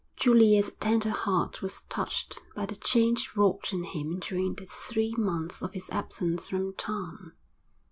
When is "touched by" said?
1.81-2.65